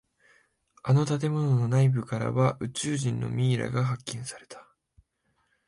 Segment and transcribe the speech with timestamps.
[0.81, 4.65] あの建物の内部からは宇宙人のミイラが発見された。